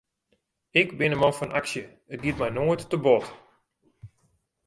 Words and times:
Ik 0.81 0.89
bin 0.97 1.11
in 1.13 1.21
man 1.21 1.33
fan 1.39 1.55
aksje, 1.59 1.83
it 2.13 2.21
giet 2.23 2.39
my 2.39 2.49
noait 2.57 2.81
te 2.89 2.97
bot. 3.05 3.25